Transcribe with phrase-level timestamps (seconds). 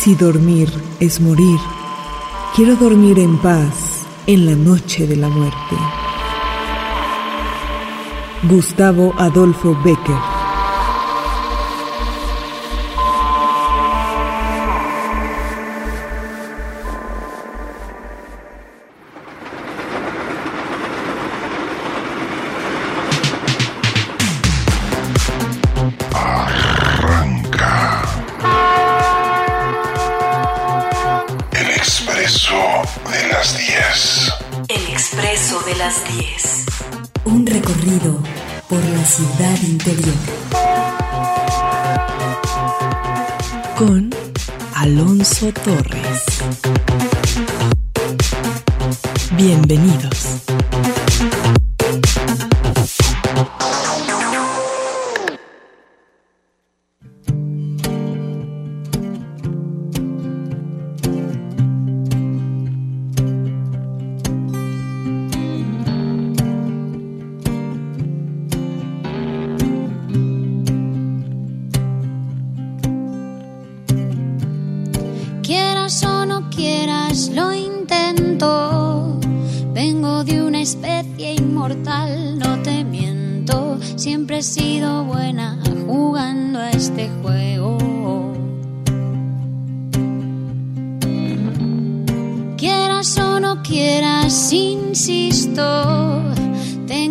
[0.00, 1.60] Si dormir es morir,
[2.56, 5.76] quiero dormir en paz en la noche de la muerte.
[8.44, 10.39] Gustavo Adolfo Becker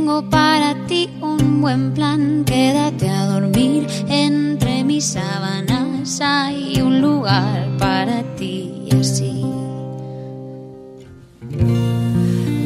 [0.09, 7.69] Tengo para ti un buen plan, quédate a dormir entre mis sábanas, hay un lugar
[7.77, 9.45] para ti y así.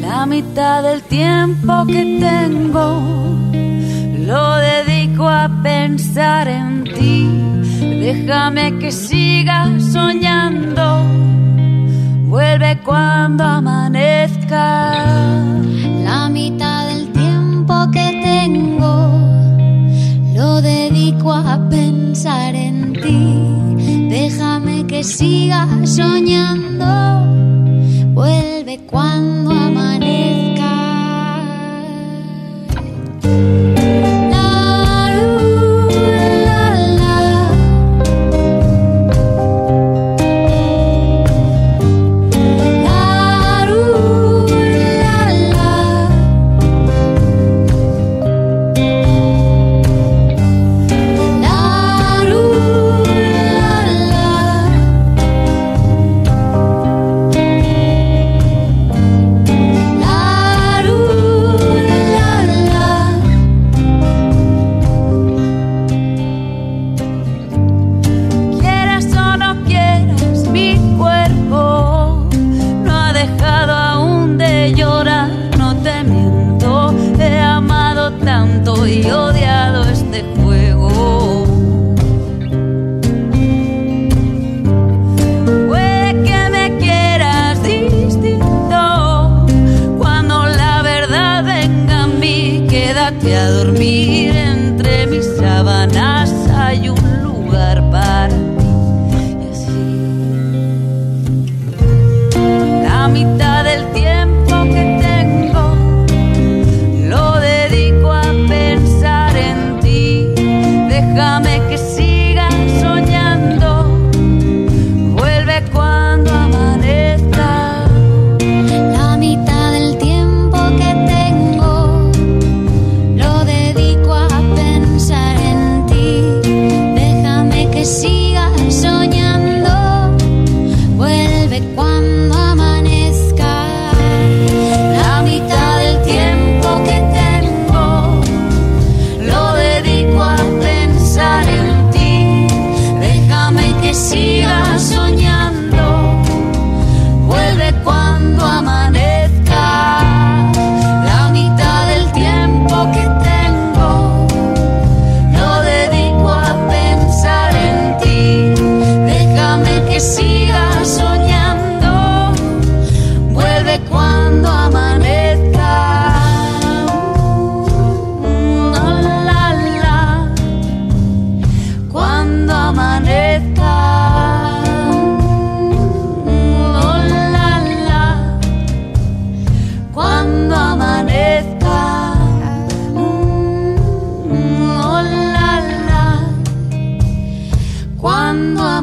[0.00, 3.02] La mitad del tiempo que tengo
[4.26, 7.28] lo dedico a pensar en ti,
[8.00, 11.02] déjame que siga soñando,
[12.24, 14.94] vuelve cuando amanezca.
[16.04, 16.53] La mitad
[21.34, 24.08] a pensar en ti.
[24.08, 26.86] Déjame que siga soñando.
[28.14, 30.72] Vuelve cuando amanezca.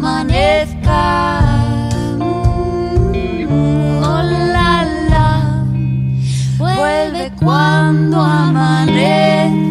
[0.01, 1.39] amanezca.
[4.03, 4.21] Oh
[6.57, 9.61] vuelve cuando amanezca.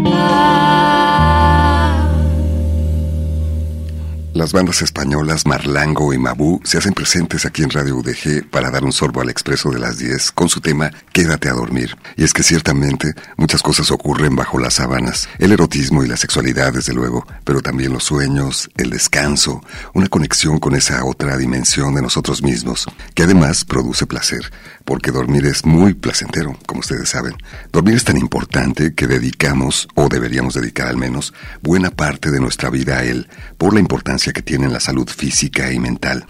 [4.35, 8.85] Las bandas españolas Marlango y Mabú se hacen presentes aquí en Radio UDG para dar
[8.85, 11.97] un sorbo al expreso de las 10 con su tema Quédate a dormir.
[12.19, 15.27] Y es que ciertamente muchas cosas ocurren bajo las sábanas.
[15.39, 19.65] El erotismo y la sexualidad, desde luego, pero también los sueños, el descanso,
[19.95, 24.53] una conexión con esa otra dimensión de nosotros mismos, que además produce placer,
[24.85, 27.37] porque dormir es muy placentero, como ustedes saben.
[27.73, 31.33] Dormir es tan importante que dedicamos, o deberíamos dedicar al menos,
[31.63, 35.73] buena parte de nuestra vida a él, por la importancia que tienen la salud física
[35.73, 36.27] y mental.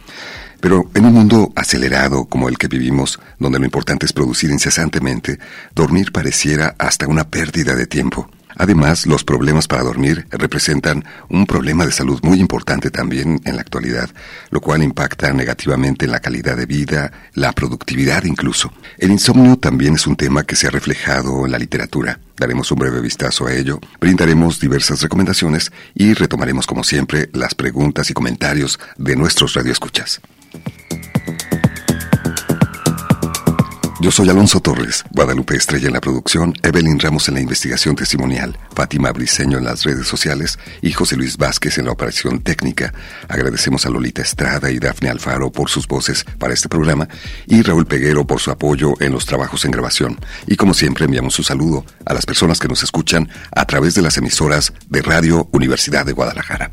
[0.60, 5.38] Pero en un mundo acelerado como el que vivimos, donde lo importante es producir incesantemente,
[5.74, 8.28] dormir pareciera hasta una pérdida de tiempo.
[8.56, 13.62] Además, los problemas para dormir representan un problema de salud muy importante también en la
[13.62, 14.11] actualidad,
[14.50, 18.73] lo cual impacta negativamente en la calidad de vida, la productividad incluso.
[18.99, 22.20] El insomnio también es un tema que se ha reflejado en la literatura.
[22.37, 28.11] Daremos un breve vistazo a ello, brindaremos diversas recomendaciones y retomaremos como siempre las preguntas
[28.11, 30.20] y comentarios de nuestros radioescuchas.
[34.00, 38.56] Yo soy Alonso Torres, Guadalupe Estrella en la producción, Evelyn Ramos en la investigación testimonial,
[38.75, 42.94] Fátima Briceño en las redes sociales y José Luis Vázquez en la operación técnica.
[43.29, 47.08] Agradecemos a Lolita Estrada y Dafne Alfaro por sus voces para este programa
[47.47, 50.19] y Raúl Peguero por su apoyo en los trabajos en grabación.
[50.47, 54.00] Y como siempre enviamos un saludo a las personas que nos escuchan a través de
[54.00, 56.70] las emisoras de Radio Universidad de Guadalajara.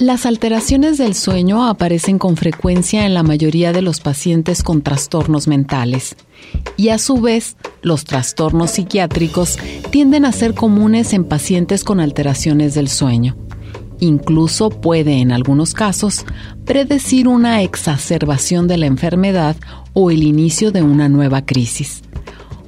[0.00, 5.46] Las alteraciones del sueño aparecen con frecuencia en la mayoría de los pacientes con trastornos
[5.46, 6.16] mentales
[6.78, 9.58] y a su vez los trastornos psiquiátricos
[9.90, 13.36] tienden a ser comunes en pacientes con alteraciones del sueño.
[13.98, 16.24] Incluso puede en algunos casos
[16.64, 19.54] predecir una exacerbación de la enfermedad
[19.92, 22.00] o el inicio de una nueva crisis.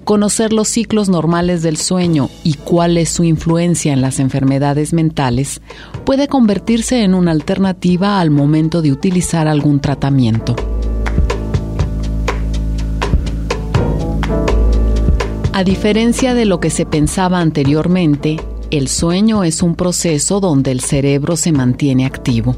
[0.04, 5.60] Conocer los ciclos normales del sueño y cuál es su influencia en las enfermedades mentales
[6.04, 10.56] puede convertirse en una alternativa al momento de utilizar algún tratamiento.
[15.52, 18.40] A diferencia de lo que se pensaba anteriormente,
[18.72, 22.56] el sueño es un proceso donde el cerebro se mantiene activo.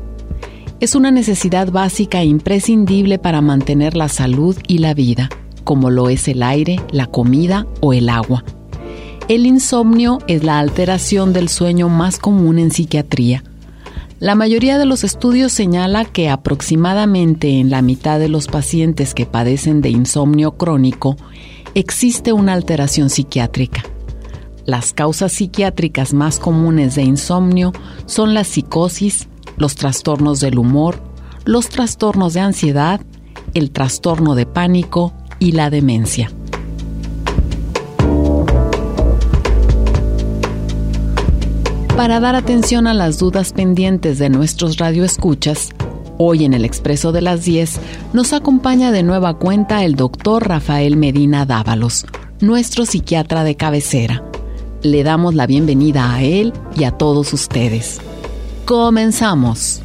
[0.81, 5.29] Es una necesidad básica e imprescindible para mantener la salud y la vida
[5.65, 8.45] como lo es el aire, la comida o el agua.
[9.27, 13.43] El insomnio es la alteración del sueño más común en psiquiatría.
[14.21, 19.27] La mayoría de los estudios señala que aproximadamente en la mitad de los pacientes que
[19.27, 21.17] padecen de insomnio crónico
[21.75, 23.83] existe una alteración psiquiátrica.
[24.67, 27.73] Las causas psiquiátricas más comunes de insomnio
[28.07, 31.03] son la psicosis, los trastornos del humor,
[31.45, 33.01] los trastornos de ansiedad,
[33.53, 36.31] el trastorno de pánico y la demencia.
[41.97, 45.71] Para dar atención a las dudas pendientes de nuestros radioescuchas,
[46.19, 47.81] hoy en el Expreso de las 10
[48.13, 52.05] nos acompaña de nueva cuenta el doctor Rafael Medina Dávalos,
[52.41, 54.25] nuestro psiquiatra de cabecera.
[54.83, 58.01] Le damos la bienvenida a él y a todos ustedes.
[58.65, 59.81] Comenzamos.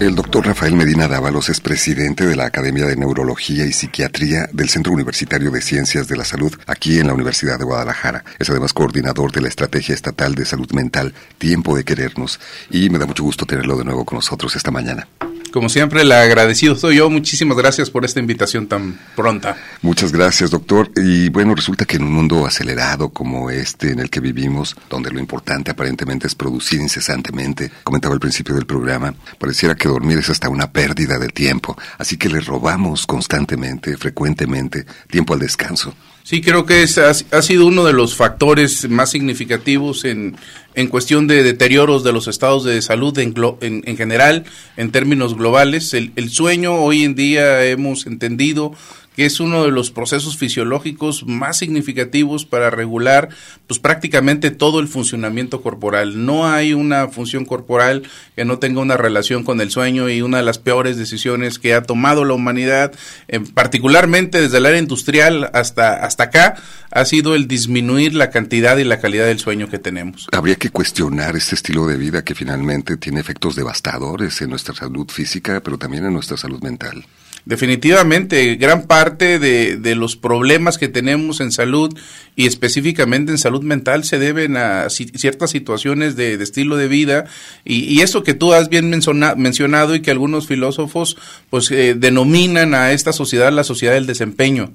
[0.00, 4.70] El doctor Rafael Medina Dávalos es presidente de la Academia de Neurología y Psiquiatría del
[4.70, 8.24] Centro Universitario de Ciencias de la Salud aquí en la Universidad de Guadalajara.
[8.38, 12.40] Es además coordinador de la Estrategia Estatal de Salud Mental Tiempo de Querernos
[12.70, 15.06] y me da mucho gusto tenerlo de nuevo con nosotros esta mañana.
[15.52, 17.10] Como siempre, el agradecido soy yo.
[17.10, 19.56] Muchísimas gracias por esta invitación tan pronta.
[19.82, 20.90] Muchas gracias, doctor.
[20.94, 25.10] Y bueno, resulta que en un mundo acelerado como este en el que vivimos, donde
[25.10, 30.30] lo importante aparentemente es producir incesantemente, comentaba al principio del programa, pareciera que dormir es
[30.30, 31.76] hasta una pérdida de tiempo.
[31.98, 35.94] Así que le robamos constantemente, frecuentemente, tiempo al descanso.
[36.22, 40.36] Sí, creo que es, ha, sido uno de los factores más significativos en,
[40.74, 44.44] en cuestión de deterioros de los estados de salud en, en, en general,
[44.76, 45.92] en términos globales.
[45.94, 48.72] El, el, sueño hoy en día hemos entendido
[49.16, 53.28] que es uno de los procesos fisiológicos más significativos para regular
[53.66, 56.24] pues prácticamente todo el funcionamiento corporal.
[56.24, 58.02] No hay una función corporal
[58.36, 61.74] que no tenga una relación con el sueño y una de las peores decisiones que
[61.74, 62.92] ha tomado la humanidad,
[63.28, 66.56] eh, particularmente desde el área industrial hasta, hasta acá,
[66.90, 70.28] ha sido el disminuir la cantidad y la calidad del sueño que tenemos.
[70.32, 75.08] Habría que cuestionar este estilo de vida que finalmente tiene efectos devastadores en nuestra salud
[75.08, 77.04] física, pero también en nuestra salud mental.
[77.46, 81.96] Definitivamente, gran parte de, de, los problemas que tenemos en salud
[82.36, 87.24] y específicamente en salud mental se deben a ciertas situaciones de, estilo de vida.
[87.64, 91.16] Y, y, eso que tú has bien mencionado y que algunos filósofos
[91.48, 94.72] pues eh, denominan a esta sociedad la sociedad del desempeño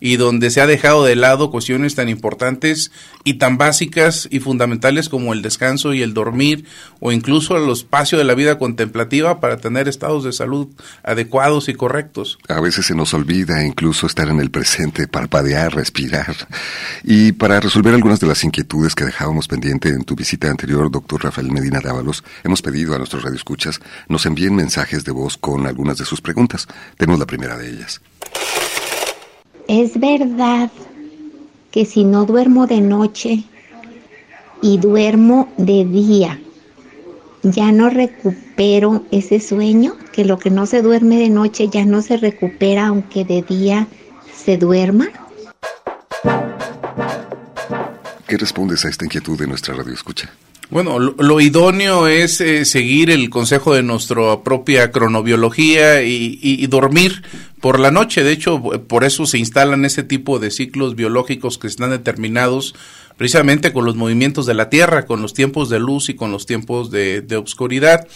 [0.00, 2.90] y donde se ha dejado de lado cuestiones tan importantes
[3.24, 6.64] y tan básicas y fundamentales como el descanso y el dormir
[7.00, 10.68] o incluso el espacio de la vida contemplativa para tener estados de salud
[11.02, 12.38] adecuados y correctos.
[12.48, 16.34] A veces se nos olvida incluso estar en el presente, parpadear, respirar.
[17.02, 21.24] Y para resolver algunas de las inquietudes que dejábamos pendiente en tu visita anterior, doctor
[21.24, 25.98] Rafael Medina Dávalos, hemos pedido a nuestros radioescuchas nos envíen mensajes de voz con algunas
[25.98, 26.66] de sus preguntas.
[26.96, 28.00] Tenemos la primera de ellas.
[29.68, 30.70] ¿Es verdad
[31.70, 33.44] que si no duermo de noche
[34.62, 36.40] y duermo de día,
[37.42, 39.94] ya no recupero ese sueño?
[40.10, 43.86] Que lo que no se duerme de noche ya no se recupera aunque de día
[44.34, 45.08] se duerma.
[48.26, 50.30] ¿Qué respondes a esta inquietud de nuestra radio escucha?
[50.70, 57.22] Bueno, lo, idóneo es eh, seguir el consejo de nuestra propia cronobiología y, dormir
[57.60, 58.22] por la noche.
[58.22, 62.74] De hecho, por eso se instalan ese tipo de ciclos biológicos que están determinados
[63.18, 66.46] precisamente con los movimientos de la Tierra, con los tiempos de luz y con los
[66.46, 68.06] tiempos de, de obscuridad.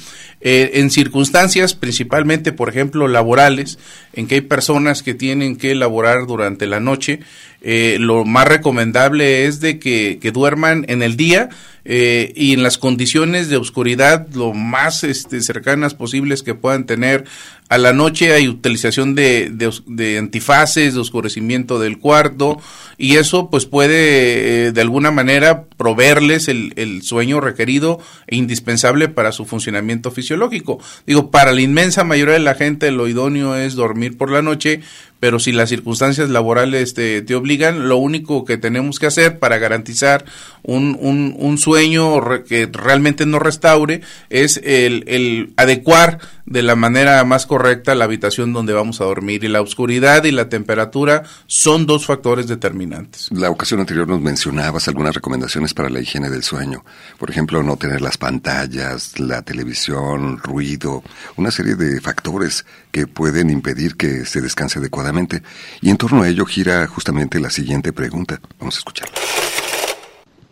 [0.40, 3.78] Eh, en circunstancias principalmente, por ejemplo, laborales,
[4.12, 7.21] en que hay personas que tienen que laborar durante la noche,
[7.64, 11.49] eh, lo más recomendable es de que, que duerman en el día
[11.85, 17.25] eh, y en las condiciones de oscuridad lo más este, cercanas posibles que puedan tener.
[17.73, 19.50] A la noche hay utilización de,
[19.87, 22.61] de, antifaces, de oscurecimiento del cuarto
[22.99, 27.99] y eso pues puede eh, de alguna manera proveerles el, el, sueño requerido
[28.29, 30.79] e indispensable para su funcionamiento fisiológico.
[31.09, 34.81] Digo, para la inmensa mayoría de la gente lo idóneo es dormir por la noche,
[35.23, 39.59] pero si las circunstancias laborales te, te obligan, lo único que tenemos que hacer para
[39.59, 40.25] garantizar
[40.65, 47.23] un, un, un sueño que realmente no restaure es el, el, adecuar de la manera
[47.25, 49.45] más correcta la habitación donde vamos a dormir.
[49.45, 53.29] Y la oscuridad y la temperatura son dos factores determinantes.
[53.31, 56.85] La ocasión anterior nos mencionabas algunas recomendaciones para la higiene del sueño.
[57.19, 61.02] Por ejemplo, no tener las pantallas, la televisión, ruido,
[61.37, 65.43] una serie de factores que pueden impedir que se descanse adecuadamente.
[65.81, 68.41] Y en torno a ello gira justamente la siguiente pregunta.
[68.59, 69.14] Vamos a escucharla.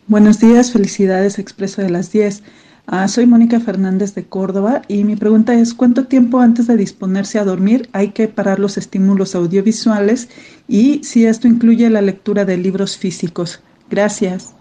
[0.07, 2.43] Buenos días, felicidades Expreso de las 10.
[2.87, 7.39] Ah, soy Mónica Fernández de Córdoba y mi pregunta es ¿cuánto tiempo antes de disponerse
[7.39, 10.29] a dormir hay que parar los estímulos audiovisuales
[10.67, 13.61] y si esto incluye la lectura de libros físicos?
[13.89, 14.53] Gracias.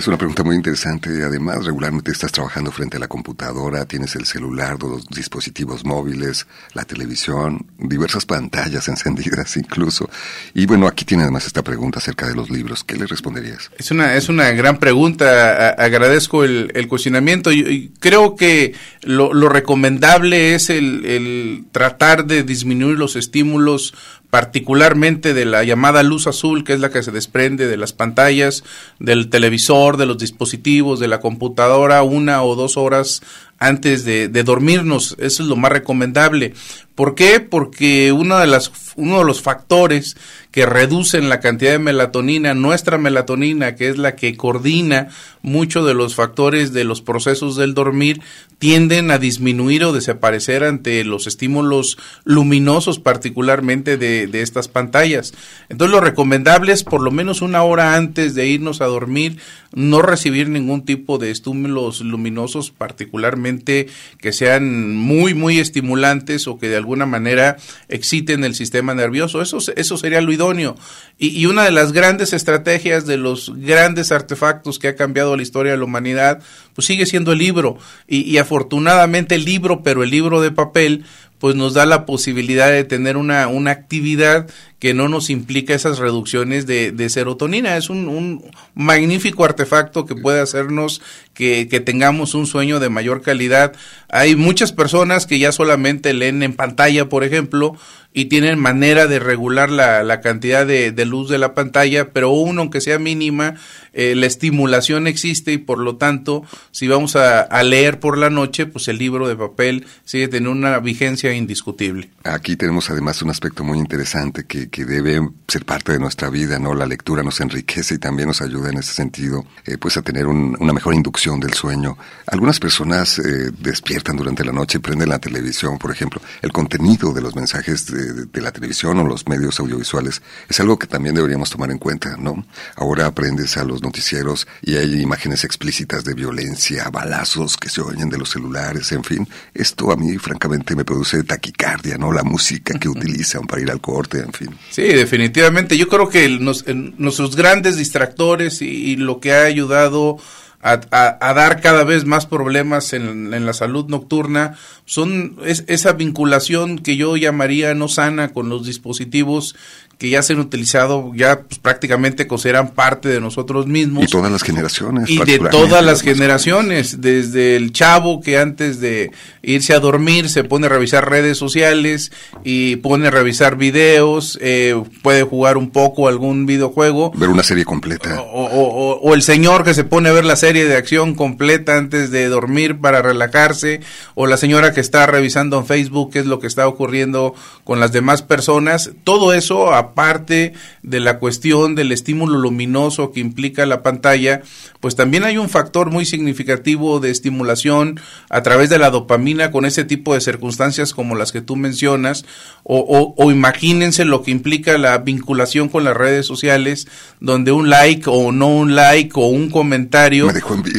[0.00, 1.10] Es una pregunta muy interesante.
[1.22, 6.84] Además, regularmente estás trabajando frente a la computadora, tienes el celular, los dispositivos móviles, la
[6.84, 10.08] televisión, diversas pantallas encendidas incluso.
[10.54, 12.82] Y bueno, aquí tiene además esta pregunta acerca de los libros.
[12.82, 13.70] ¿Qué le responderías?
[13.76, 15.68] Es una, es una gran pregunta.
[15.70, 17.52] agradezco el, cuestionamiento.
[17.52, 23.92] y creo que lo, recomendable es el, el tratar de disminuir los estímulos
[24.30, 28.64] particularmente de la llamada luz azul, que es la que se desprende de las pantallas,
[28.98, 33.22] del televisor, de los dispositivos, de la computadora, una o dos horas
[33.60, 35.14] antes de, dormirnos.
[35.20, 36.54] Eso es lo más recomendable.
[36.94, 37.40] ¿Por qué?
[37.40, 40.16] Porque uno de, las, uno de los factores
[40.50, 45.08] que reducen la cantidad de melatonina, nuestra melatonina, que es la que coordina
[45.40, 48.20] muchos de los factores de los procesos del dormir,
[48.58, 55.32] tienden a disminuir o desaparecer ante los estímulos luminosos, particularmente de, de estas pantallas.
[55.70, 59.38] Entonces lo recomendable es por lo menos una hora antes de irnos a dormir,
[59.72, 66.68] no recibir ningún tipo de estímulos luminosos, particularmente que sean muy, muy estimulantes o que
[66.68, 67.56] de alguna manera
[67.88, 69.42] exciten el sistema nervioso.
[69.42, 70.76] Eso, eso sería lo idóneo.
[71.18, 75.72] Y, una de las grandes estrategias de los grandes artefactos que ha cambiado la historia
[75.72, 76.42] de la humanidad,
[76.74, 77.76] pues sigue siendo el libro.
[78.06, 81.04] Y, y afortunadamente el libro, pero el libro de papel,
[81.40, 84.46] pues nos da la posibilidad de tener una, una actividad
[84.78, 87.78] que no nos implica esas reducciones de, serotonina.
[87.78, 88.44] Es un, un,
[88.74, 91.00] magnífico artefacto que puede hacernos
[91.32, 93.72] que, que, tengamos un sueño de mayor calidad.
[94.10, 97.74] Hay muchas personas que ya solamente leen en pantalla, por ejemplo,
[98.12, 102.30] y tienen manera de regular la, la cantidad de, de, luz de la pantalla, pero
[102.30, 103.54] uno, aunque sea mínima,
[103.92, 108.28] eh, la estimulación existe y por lo tanto, si vamos a, a, leer por la
[108.28, 112.10] noche, pues el libro de papel sigue teniendo una vigencia indiscutible.
[112.24, 116.58] Aquí tenemos además un aspecto muy interesante que, que debe ser parte de nuestra vida,
[116.58, 116.74] ¿no?
[116.74, 120.26] La lectura nos enriquece y también nos ayuda en ese sentido, eh, pues a tener
[120.26, 121.96] un, una mejor inducción del sueño.
[122.26, 126.20] Algunas personas eh, despiertan durante la noche, prenden la televisión, por ejemplo.
[126.42, 130.78] El contenido de los mensajes de, de, la televisión o los medios audiovisuales es algo
[130.78, 132.44] que también deberíamos tomar en cuenta, ¿no?
[132.76, 138.08] Ahora aprendes a los noticieros y hay imágenes explícitas de violencia, balazos que se oyen
[138.08, 139.28] de los celulares, en fin.
[139.54, 142.12] Esto a mí, francamente, me produce taquicardia, ¿no?
[142.12, 144.50] La música que utilizan para ir al corte, en fin.
[144.70, 145.76] Sí, definitivamente.
[145.76, 150.18] Yo creo que nos, nuestros grandes distractores y, y, lo que ha ayudado
[150.62, 155.64] a, a, a, dar cada vez más problemas en, en la salud nocturna son es,
[155.68, 159.54] esa vinculación que yo llamaría no sana con los dispositivos
[160.00, 164.04] que ya se han utilizado, ya pues, prácticamente consideran parte de nosotros mismos.
[164.04, 165.10] Y todas las generaciones.
[165.10, 169.10] Y de todas las generaciones, desde el chavo que antes de
[169.42, 172.12] irse a dormir se pone a revisar redes sociales
[172.44, 177.12] y pone a revisar videos, eh, puede jugar un poco algún videojuego.
[177.14, 178.22] Ver una serie completa.
[178.22, 181.76] O, o, o, el señor que se pone a ver la serie de acción completa
[181.76, 183.80] antes de dormir para relajarse,
[184.14, 187.80] o la señora que está revisando en Facebook qué es lo que está ocurriendo con
[187.80, 188.90] las demás personas.
[189.04, 194.42] Todo eso aparte de la cuestión del estímulo luminoso que implica la pantalla,
[194.80, 199.64] pues también hay un factor muy significativo de estimulación a través de la dopamina con
[199.64, 202.24] ese tipo de circunstancias como las que tú mencionas,
[202.64, 206.88] o, o, o imagínense lo que implica la vinculación con las redes sociales,
[207.20, 210.28] donde un like o no un like o un comentario,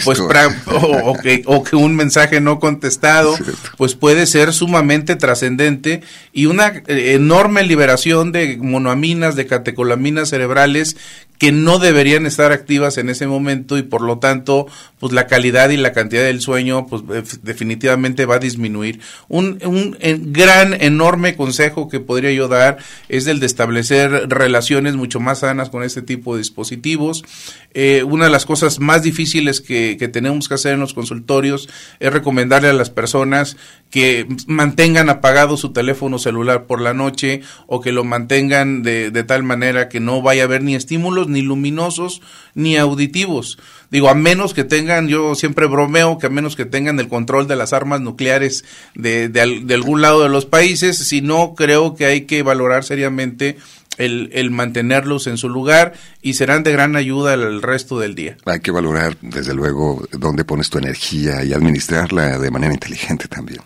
[0.03, 3.35] pues pra, o, o, que, o que un mensaje no contestado,
[3.77, 6.01] pues puede ser sumamente trascendente
[6.33, 10.97] y una eh, enorme liberación de monoamina de catecolaminas cerebrales
[11.41, 14.67] que no deberían estar activas en ese momento y por lo tanto
[14.99, 17.01] pues la calidad y la cantidad del sueño pues
[17.41, 18.99] definitivamente va a disminuir.
[19.27, 19.97] Un, un
[20.31, 22.77] gran, enorme consejo que podría yo dar
[23.09, 27.25] es el de establecer relaciones mucho más sanas con este tipo de dispositivos.
[27.73, 31.69] Eh, una de las cosas más difíciles que, que tenemos que hacer en los consultorios
[31.99, 33.57] es recomendarle a las personas
[33.91, 39.23] que mantengan apagado su teléfono celular por la noche o que lo mantengan de, de
[39.23, 42.21] tal manera que no vaya a haber ni estímulos ni luminosos
[42.55, 43.59] ni auditivos.
[43.91, 47.47] Digo, a menos que tengan, yo siempre bromeo que a menos que tengan el control
[47.49, 48.63] de las armas nucleares
[48.95, 52.85] de, de, de algún lado de los países, si no, creo que hay que valorar
[52.85, 53.57] seriamente
[54.03, 58.15] el, el, mantenerlos en su lugar y serán de gran ayuda el, el, resto del
[58.15, 58.37] día.
[58.45, 63.61] Hay que valorar, desde luego, dónde pones tu energía y administrarla de manera inteligente también.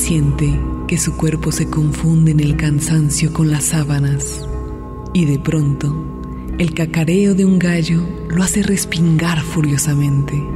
[0.00, 0.58] siente
[0.88, 4.44] que su cuerpo se confunde en el cansancio con las sábanas
[5.12, 6.19] y de pronto
[6.60, 10.46] el cacareo de un gallo lo hace respingar furiosamente.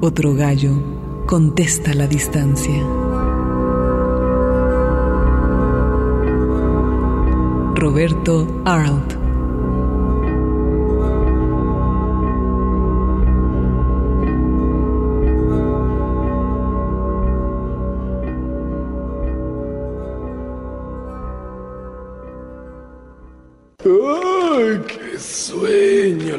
[0.00, 0.80] Otro gallo
[1.26, 2.80] contesta a la distancia.
[7.74, 9.23] Roberto Arlt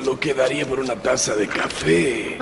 [0.04, 2.38] Lo que daría por una taza de café.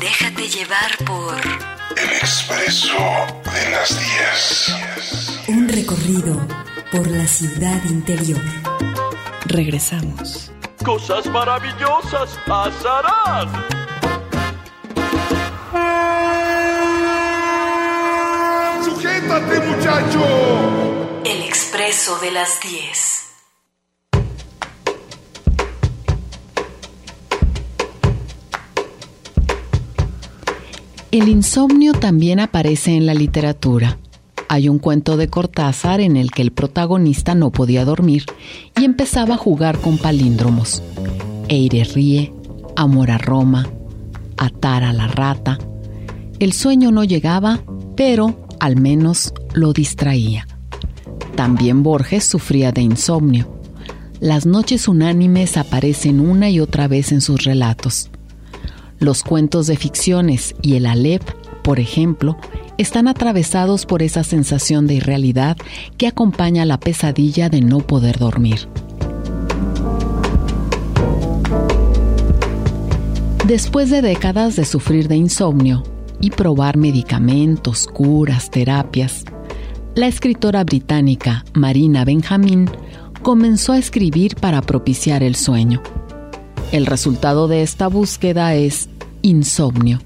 [0.00, 1.36] Déjate llevar por...
[1.96, 2.96] El expreso
[3.52, 5.48] de las 10.
[5.48, 6.40] Un recorrido
[6.92, 8.40] por la ciudad interior.
[9.46, 10.52] Regresamos.
[10.84, 13.48] Cosas maravillosas pasarán.
[18.84, 21.22] ¡Sujétate, muchacho!
[21.24, 23.09] El expreso de las 10.
[31.12, 33.98] El insomnio también aparece en la literatura.
[34.48, 38.26] Hay un cuento de Cortázar en el que el protagonista no podía dormir
[38.80, 40.84] y empezaba a jugar con palíndromos.
[41.48, 42.32] Eire ríe,
[42.76, 43.68] amor a Roma,
[44.36, 45.58] atar a la rata.
[46.38, 47.60] El sueño no llegaba,
[47.96, 50.46] pero al menos lo distraía.
[51.34, 53.60] También Borges sufría de insomnio.
[54.20, 58.10] Las noches unánimes aparecen una y otra vez en sus relatos.
[59.00, 61.22] Los cuentos de ficciones y el Alep,
[61.62, 62.36] por ejemplo,
[62.76, 65.56] están atravesados por esa sensación de irrealidad
[65.96, 68.68] que acompaña la pesadilla de no poder dormir.
[73.46, 75.82] Después de décadas de sufrir de insomnio
[76.20, 79.24] y probar medicamentos, curas, terapias,
[79.94, 82.70] la escritora británica Marina Benjamin
[83.22, 85.82] comenzó a escribir para propiciar el sueño.
[86.72, 88.88] El resultado de esta búsqueda es
[89.22, 89.98] Insomnio,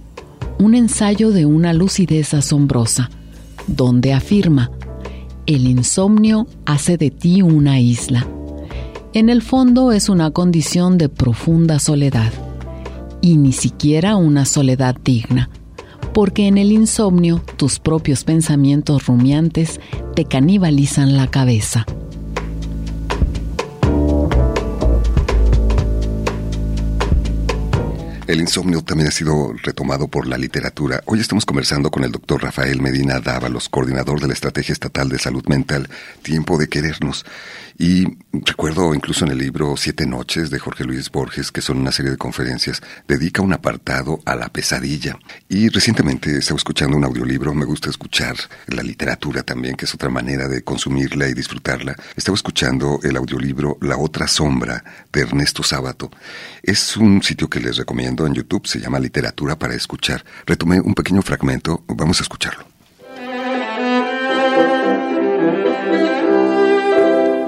[0.59, 3.11] un ensayo de una lucidez asombrosa,
[3.66, 4.70] donde afirma,
[5.44, 8.27] el insomnio hace de ti una isla.
[9.12, 12.33] En el fondo es una condición de profunda soledad,
[13.20, 15.50] y ni siquiera una soledad digna,
[16.14, 19.81] porque en el insomnio tus propios pensamientos rumiantes
[20.14, 21.85] te canibalizan la cabeza.
[28.35, 31.05] El insomnio también ha sido retomado por la literatura.
[31.05, 35.20] Hoy estamos conversando con el doctor Rafael Medina Dávalos, coordinador de la Estrategia Estatal de
[35.20, 35.88] Salud Mental,
[36.20, 37.25] Tiempo de Querernos.
[37.76, 41.90] Y recuerdo incluso en el libro Siete Noches de Jorge Luis Borges, que son una
[41.90, 45.18] serie de conferencias, dedica un apartado a la pesadilla.
[45.48, 48.37] Y recientemente estaba escuchando un audiolibro, me gusta escuchar
[48.68, 51.96] la literatura también, que es otra manera de consumirla y disfrutarla.
[52.16, 56.10] Estaba escuchando el audiolibro La otra sombra de Ernesto Sábato.
[56.62, 60.24] Es un sitio que les recomiendo en YouTube, se llama Literatura para Escuchar.
[60.46, 62.73] Retomé un pequeño fragmento, vamos a escucharlo.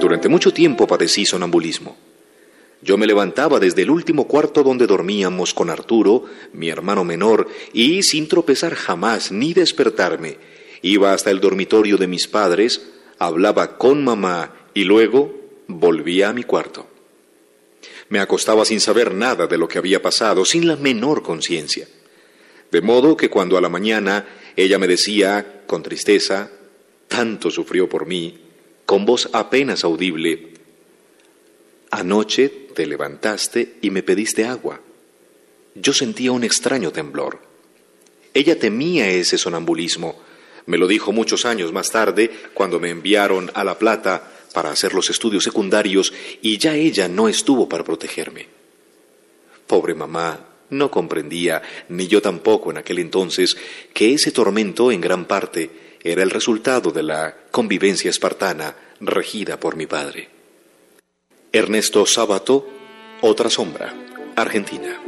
[0.06, 1.96] Durante mucho tiempo padecí sonambulismo.
[2.80, 8.04] Yo me levantaba desde el último cuarto donde dormíamos con Arturo, mi hermano menor, y
[8.04, 10.36] sin tropezar jamás ni despertarme,
[10.80, 12.88] iba hasta el dormitorio de mis padres,
[13.18, 15.34] hablaba con mamá y luego
[15.66, 16.86] volvía a mi cuarto.
[18.08, 21.88] Me acostaba sin saber nada de lo que había pasado, sin la menor conciencia.
[22.70, 26.52] De modo que cuando a la mañana ella me decía, con tristeza,
[27.08, 28.45] tanto sufrió por mí,
[28.87, 30.57] con voz apenas audible,
[31.90, 34.81] Anoche te levantaste y me pediste agua.
[35.75, 37.38] Yo sentía un extraño temblor.
[38.35, 40.20] Ella temía ese sonambulismo.
[40.66, 44.94] Me lo dijo muchos años más tarde, cuando me enviaron a La Plata para hacer
[44.94, 48.46] los estudios secundarios y ya ella no estuvo para protegerme.
[49.66, 53.57] Pobre mamá, no comprendía, ni yo tampoco en aquel entonces,
[53.94, 59.76] que ese tormento en gran parte era el resultado de la convivencia espartana regida por
[59.76, 60.30] mi padre.
[61.52, 62.66] Ernesto Sábato,
[63.22, 63.92] Otra Sombra,
[64.36, 65.00] Argentina.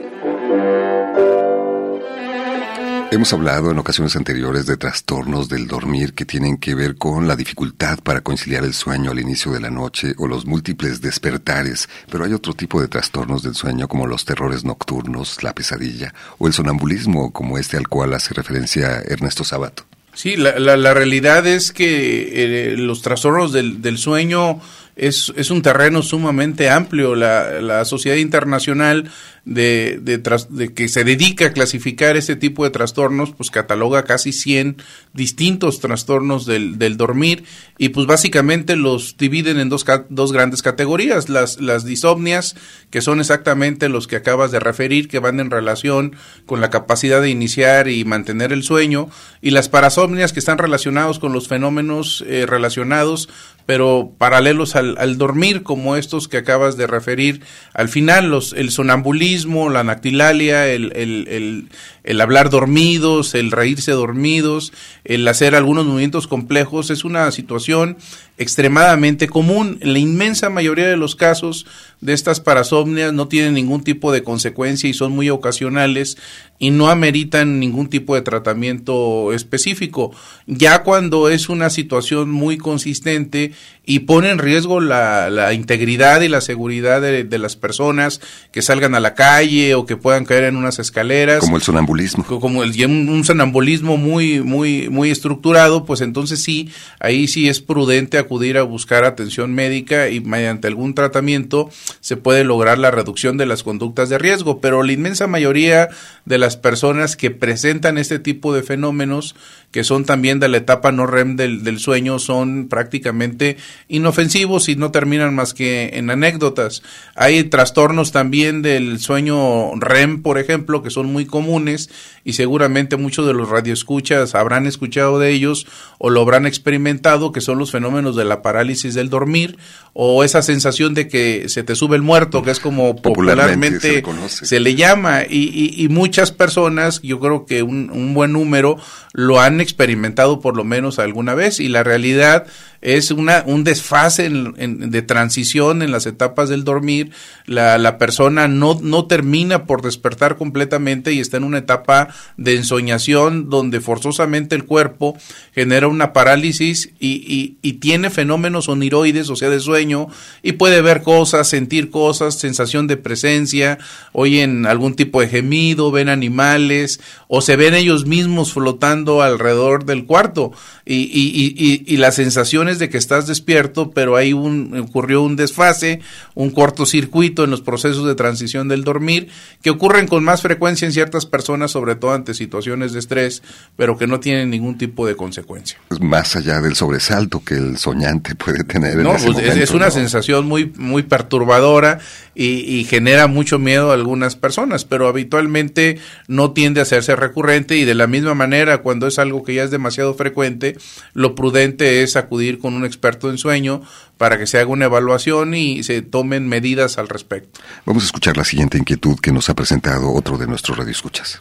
[3.11, 7.37] Hemos hablado en ocasiones anteriores de trastornos del dormir que tienen que ver con la
[7.37, 12.25] dificultad para conciliar el sueño al inicio de la noche o los múltiples despertares, pero
[12.25, 16.53] hay otro tipo de trastornos del sueño como los terrores nocturnos, la pesadilla o el
[16.53, 19.85] sonambulismo como este al cual hace referencia Ernesto Sábato.
[20.19, 24.61] Sí, la, la, realidad es que eh, los trastornos del, del sueño
[24.97, 27.15] es, es, un terreno sumamente amplio.
[27.15, 29.09] La, la Sociedad Internacional
[29.49, 34.77] de, de, que se dedica a clasificar este tipo de trastornos, pues cataloga casi 100
[35.15, 37.45] distintos trastornos del, del dormir
[37.79, 42.57] y pues básicamente los dividen en dos, dos grandes categorías, las, las disomnias,
[42.91, 47.23] que son exactamente los que acabas de referir, que van en relación con la capacidad
[47.23, 49.09] de iniciar y mantener el sueño,
[49.41, 53.31] y las parasomnias, que están relacionados con los fenómenos eh, relacionados
[53.69, 57.43] pero paralelos al, al, dormir, como estos que acabas de referir.
[57.75, 61.69] Al final, los, el sonambulismo, la nactilalia, el, el,
[62.05, 64.73] el, hablar dormidos, el reírse dormidos,
[65.05, 67.97] el hacer algunos movimientos complejos, es una situación
[68.39, 69.79] extremadamente común.
[69.81, 71.67] En la inmensa mayoría de los casos
[72.01, 76.17] de estas parasomnias no tienen ningún tipo de consecuencia y son muy ocasionales
[76.59, 80.13] y no ameritan ningún tipo de tratamiento específico.
[80.47, 83.53] Ya cuando es una situación muy consistente
[83.85, 88.21] y pone en riesgo la, la integridad y la seguridad de, de, las personas
[88.53, 91.41] que salgan a la calle o que puedan caer en unas escaleras.
[91.41, 92.25] Como el sonambulismo.
[92.25, 98.19] Como el, un, sonambulismo muy, muy, muy estructurado, pues entonces sí, ahí sí es prudente
[98.19, 103.47] acudir a buscar atención médica y mediante algún tratamiento se puede lograr la reducción de
[103.47, 105.89] las conductas de riesgo, pero la inmensa mayoría
[106.25, 109.35] de las personas que presentan este tipo de fenómenos,
[109.73, 113.57] que son también de la etapa no REM del, del sueño, son prácticamente
[113.89, 116.85] inofensivos y no terminan más que en anécdotas.
[117.17, 121.91] Hay trastornos también del, sueño REM, por ejemplo, que son muy comunes
[122.25, 125.67] y seguramente muchos de los radioescuchas habrán escuchado de ellos
[125.99, 129.59] o lo habrán experimentado, que son los fenómenos de la parálisis del dormir
[129.93, 134.61] o esa sensación de que se te sube el muerto, que es como popularmente, se,
[134.61, 135.23] le llama.
[135.29, 138.77] Y, y, muchas personas, yo creo que un, un buen número,
[139.13, 142.47] lo han experimentado por lo menos alguna vez y la realidad
[142.81, 147.11] es una, un desfase de transición en las etapas del dormir.
[147.47, 152.57] La, la, persona no, no termina por despertar completamente y está en una etapa de
[152.57, 155.17] ensoñación donde forzosamente el cuerpo
[155.55, 160.09] genera una parálisis y, y, tiene fenómenos oniroides, o sea, de sueño,
[160.43, 163.79] y puede ver cosas, sentir cosas, sensación de presencia,
[164.13, 170.07] oyen algún tipo de gemido, ven animales o se ven ellos mismos flotando alrededor del
[170.07, 170.53] cuarto
[170.85, 176.01] y, y la sensación de que estás despierto, pero ahí un, ocurrió un desfase,
[176.35, 179.29] un cortocircuito en los procesos de transición del dormir,
[179.63, 183.43] que ocurren con más frecuencia en ciertas personas, sobre todo ante situaciones de estrés,
[183.77, 185.79] pero que no tienen ningún tipo de consecuencia.
[186.01, 188.97] Más allá del sobresalto que el soñante puede tener.
[188.97, 192.01] No, pues es, una sensación muy, muy perturbadora
[192.41, 195.99] y, genera mucho miedo a algunas personas, pero habitualmente
[196.29, 199.65] no tiende a hacerse recurrente y de la misma manera, cuando es algo que ya
[199.65, 200.77] es demasiado frecuente,
[201.15, 203.83] lo prudente es acudir con un experto en sueño
[204.19, 207.61] para que se haga una evaluación y se tomen medidas al respecto.
[207.85, 211.41] Vamos a escuchar la siguiente inquietud que nos ha presentado otro de nuestros radioescuchas.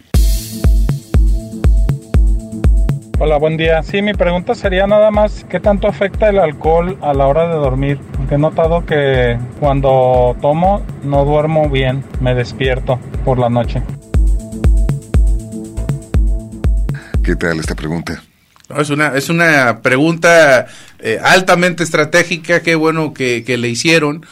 [3.19, 3.81] Hola, buen día.
[3.81, 7.55] Sí, mi pregunta sería nada más, ¿qué tanto afecta el alcohol a la hora de
[7.55, 7.99] dormir?
[8.15, 13.81] Porque he notado que cuando tomo no duermo bien, me despierto por la noche.
[17.23, 18.21] ¿Qué tal esta pregunta?
[18.77, 20.67] es, una, es una pregunta
[20.99, 24.27] eh, altamente estratégica, qué bueno que, le hicieron,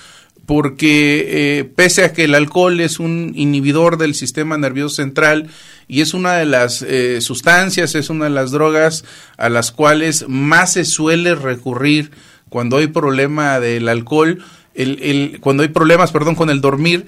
[0.45, 5.49] porque eh, pese a que el alcohol es un inhibidor del sistema nervioso central
[5.87, 9.05] y es una de las eh, sustancias, es una de las drogas
[9.37, 12.11] a las cuales más se suele recurrir
[12.49, 14.43] cuando hay problema del alcohol,
[15.41, 17.05] cuando hay problemas, perdón, con el dormir.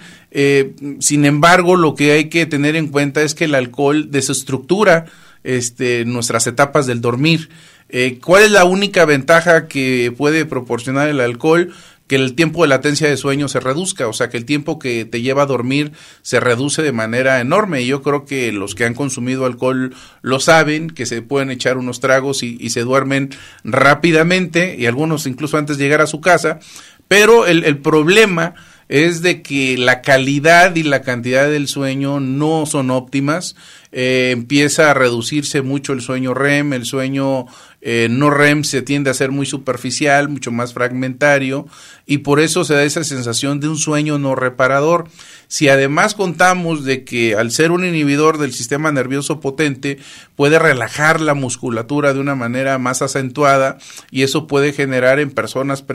[1.00, 5.06] sin embargo, lo que hay que tener en cuenta es que el alcohol desestructura
[5.44, 7.50] este, nuestras etapas del dormir.
[7.90, 11.74] Eh, ¿Cuál es la única ventaja que puede proporcionar el alcohol?
[12.08, 15.06] Que el tiempo de latencia de sueño se reduzca, o sea, que el tiempo que
[15.06, 15.92] te lleva a dormir
[16.22, 17.82] se reduce de manera enorme.
[17.82, 21.78] Y yo creo que los que han consumido alcohol lo saben, que se pueden echar
[21.78, 23.30] unos tragos y, se duermen
[23.64, 26.60] rápidamente, y algunos incluso antes de llegar a su casa.
[27.08, 28.56] Pero el, el problema
[28.90, 33.56] es de que la calidad y la cantidad del sueño no son óptimas.
[33.92, 37.46] Eh, empieza a reducirse mucho el sueño REM, el sueño
[37.82, 41.68] eh, no REM se tiende a ser muy superficial, mucho más fragmentario,
[42.06, 45.08] y por eso se da esa sensación de un sueño no reparador.
[45.48, 50.00] Si además contamos de que al ser un inhibidor del sistema nervioso potente
[50.36, 53.78] puede relajar la musculatura de una manera más acentuada
[54.12, 55.86] y eso puede generar en personas,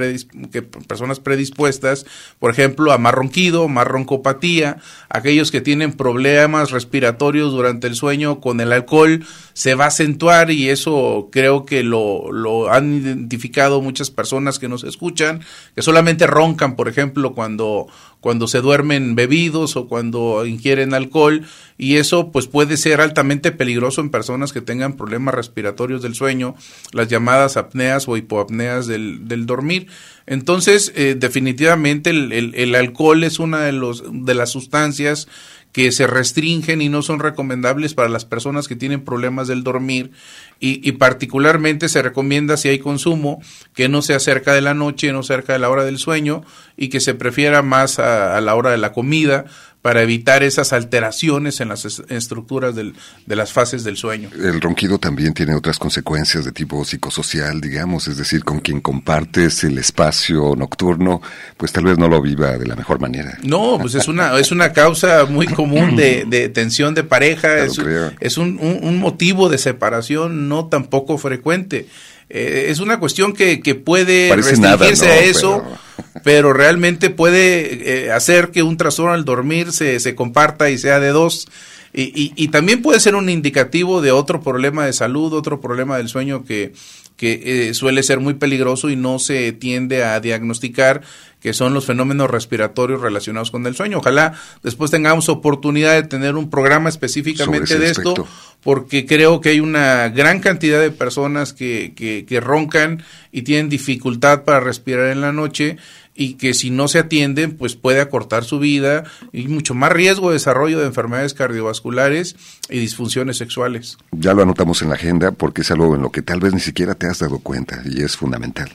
[0.50, 2.06] que, personas predispuestas,
[2.38, 4.78] por ejemplo, a más ronquido, más roncopatía,
[5.10, 10.50] aquellos que tienen problemas respiratorios durante el sueño con el alcohol, se va a acentuar
[10.50, 15.40] y eso creo que lo, lo han identificado muchas personas que nos escuchan,
[15.74, 17.88] que solamente roncan, por ejemplo, cuando
[18.22, 21.44] cuando se duermen bebidos o cuando ingieren alcohol
[21.76, 26.54] y eso pues puede ser altamente peligroso en personas que tengan problemas respiratorios del sueño,
[26.92, 29.88] las llamadas apneas o hipoapneas del, del dormir.
[30.26, 35.26] Entonces, eh, definitivamente el, el, el, alcohol es una de, los, de las sustancias
[35.72, 40.12] que se restringen y no son recomendables para las personas que tienen problemas del dormir
[40.60, 43.42] y, y, particularmente se recomienda si hay consumo
[43.74, 46.44] que no sea cerca de la noche, no cerca de la hora del sueño
[46.76, 49.46] y que se prefiera más a, a la hora de la comida
[49.82, 52.94] para evitar esas alteraciones en las estructuras del,
[53.26, 54.30] de las fases del sueño.
[54.32, 59.64] El ronquido también tiene otras consecuencias de tipo psicosocial, digamos, es decir, con quien compartes
[59.64, 61.20] el espacio nocturno,
[61.56, 63.36] pues tal vez no lo viva de la mejor manera.
[63.42, 67.80] No, pues es una, es una causa muy común de, de tensión de pareja, es,
[68.20, 71.88] es un, un, motivo de separación no tan poco frecuente.
[72.28, 75.62] Eh, es una cuestión que, que puede restringirse a eso,
[76.24, 81.00] pero, realmente puede eh, hacer que un trastorno al dormir se, se comparta y sea
[81.00, 81.48] de dos.
[81.94, 85.98] Y, y, y, también puede ser un indicativo de otro problema de salud, otro problema
[85.98, 86.72] del sueño que,
[87.16, 91.02] que eh, suele ser muy peligroso y no se tiende a diagnosticar
[91.42, 93.98] que son los fenómenos respiratorios relacionados con el sueño.
[93.98, 98.14] Ojalá después tengamos oportunidad de tener un programa específicamente de esto,
[98.62, 103.02] porque creo que hay una gran cantidad de personas que, que, que roncan
[103.32, 105.78] y tienen dificultad para respirar en la noche
[106.14, 110.28] y que si no se atienden, pues puede acortar su vida y mucho más riesgo
[110.28, 112.36] de desarrollo de enfermedades cardiovasculares
[112.68, 113.98] y disfunciones sexuales.
[114.12, 116.60] Ya lo anotamos en la agenda porque es algo en lo que tal vez ni
[116.60, 118.70] siquiera te has dado cuenta y es fundamental.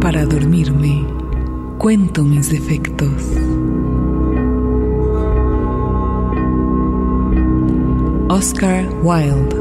[0.00, 1.06] Para dormirme,
[1.78, 3.39] cuento mis defectos
[8.30, 9.56] Oscar Wilde.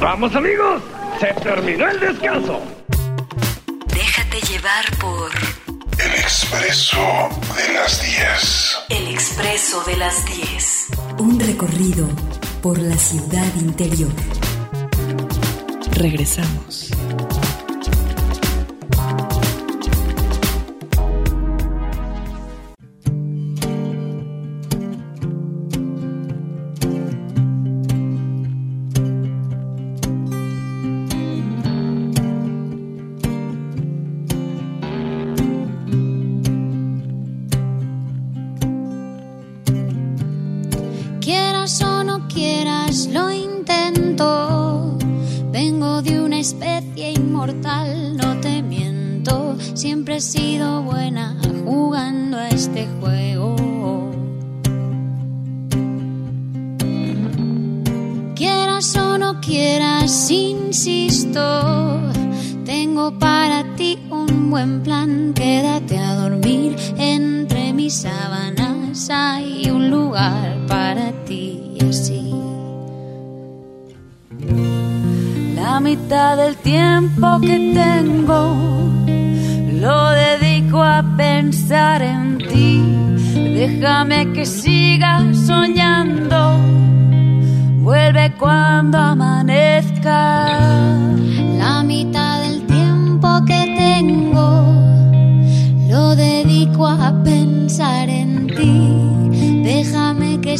[0.00, 0.82] Vamos amigos,
[1.20, 2.60] se terminó el descanso.
[3.86, 5.30] Déjate llevar por...
[5.96, 6.98] El expreso
[7.54, 8.78] de las 10.
[8.88, 10.86] El expreso de las 10.
[11.18, 12.08] Un recorrido
[12.60, 14.10] por la ciudad interior.
[16.00, 16.90] Regresamos.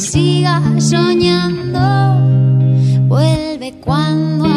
[0.01, 1.79] sigas soñando,
[3.07, 4.50] vuelve cuando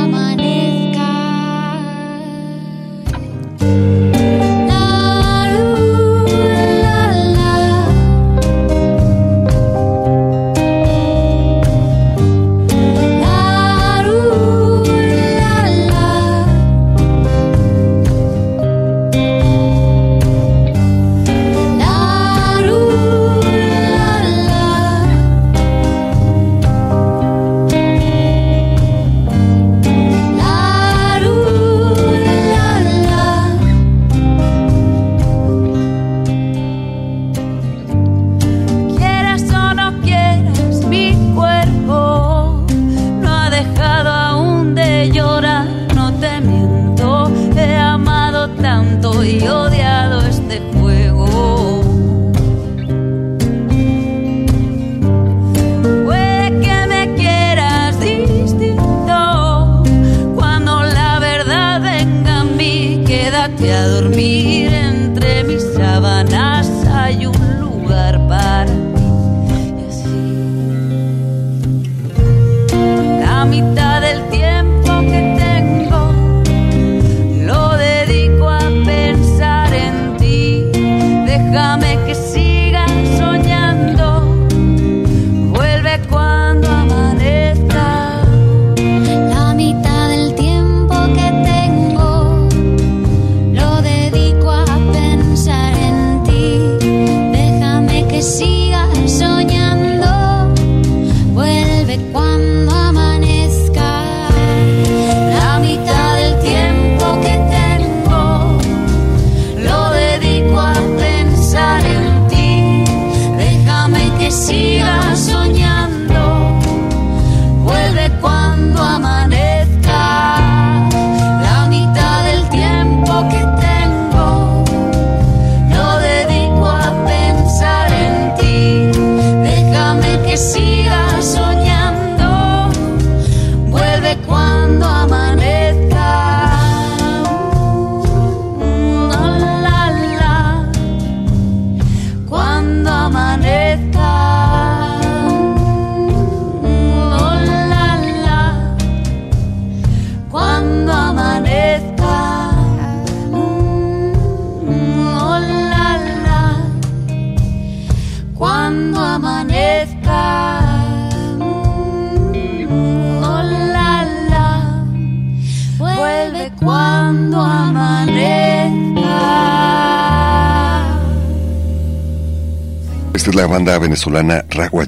[174.14, 174.43] tulenne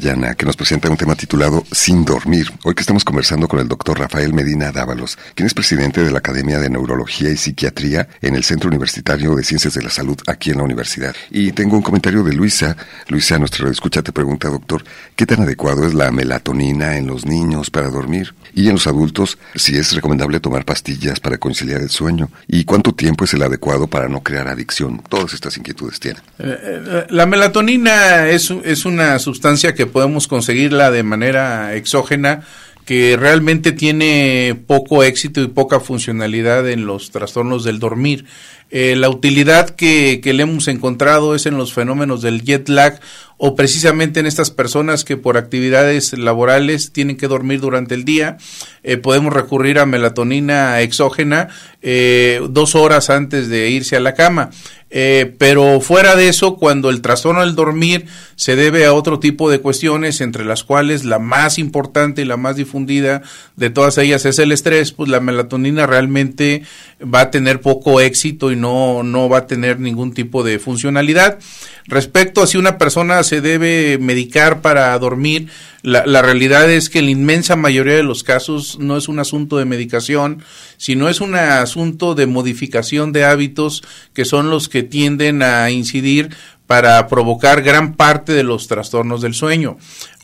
[0.06, 2.52] que nos presenta un tema titulado Sin Dormir.
[2.64, 6.20] Hoy que estamos conversando con el doctor Rafael Medina Dávalos, quien es presidente de la
[6.20, 10.52] Academia de Neurología y Psiquiatría en el Centro Universitario de Ciencias de la Salud aquí
[10.52, 11.16] en la universidad.
[11.32, 12.78] Y tengo un comentario de Luisa.
[13.08, 14.84] Luisa, nuestra escucha, te pregunta, doctor,
[15.16, 18.36] ¿qué tan adecuado es la melatonina en los niños para dormir?
[18.54, 22.30] Y en los adultos, si es recomendable tomar pastillas para conciliar el sueño.
[22.48, 25.02] ¿Y cuánto tiempo es el adecuado para no crear adicción?
[25.10, 26.22] Todas estas inquietudes tienen.
[26.38, 32.44] Eh, eh, la melatonina es, es una sustancia que podemos conseguirla de manera exógena
[32.84, 38.26] que realmente tiene poco éxito y poca funcionalidad en los trastornos del dormir.
[38.72, 43.00] Eh, la utilidad que, que, le hemos encontrado es en los fenómenos del jet lag
[43.38, 48.38] o precisamente en estas personas que por actividades laborales tienen que dormir durante el día.
[48.84, 51.50] Eh, podemos recurrir a melatonina exógena
[51.82, 54.52] eh, dos horas antes de irse a la cama.
[54.98, 58.06] Eh, pero fuera de eso, cuando el trastorno del dormir
[58.38, 62.38] se debe a otro tipo de cuestiones, entre las cuales la más importante y la
[62.38, 63.22] más difundida
[63.58, 66.64] de todas ellas es el estrés, pues la melatonina realmente
[67.04, 71.40] va a tener poco éxito y no, no va a tener ningún tipo de funcionalidad.
[71.88, 75.50] Respecto a si una persona se debe medicar para dormir,
[75.82, 79.20] la, la, realidad es que en la inmensa mayoría de los casos no es un
[79.20, 80.42] asunto de medicación,
[80.78, 86.30] sino es un asunto de modificación de hábitos que son los que tienden a incidir
[86.68, 89.78] para provocar gran parte de los trastornos del sueño.